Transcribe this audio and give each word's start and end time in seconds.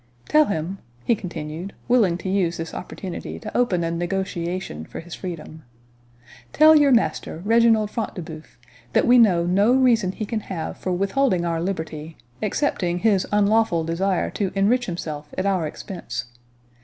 Tell 0.27 0.45
him," 0.45 0.79
he 1.05 1.13
continued, 1.13 1.75
willing 1.87 2.17
to 2.17 2.27
use 2.27 2.57
this 2.57 2.73
opportunity 2.73 3.37
to 3.37 3.55
open 3.55 3.83
a 3.83 3.91
negotiation 3.91 4.83
for 4.83 4.99
his 4.99 5.13
freedom,—"Tell 5.13 6.75
your 6.75 6.91
master, 6.91 7.43
Reginald 7.45 7.91
Front 7.91 8.15
de 8.15 8.23
Bœuf, 8.23 8.45
that 8.93 9.05
we 9.05 9.19
know 9.19 9.45
no 9.45 9.73
reason 9.73 10.11
he 10.11 10.25
can 10.25 10.39
have 10.39 10.75
for 10.77 10.91
withholding 10.91 11.45
our 11.45 11.61
liberty, 11.61 12.17
excepting 12.41 12.97
his 12.97 13.27
unlawful 13.31 13.83
desire 13.83 14.31
to 14.31 14.51
enrich 14.55 14.87
himself 14.87 15.35
at 15.37 15.45
our 15.45 15.67
expense. 15.67 16.25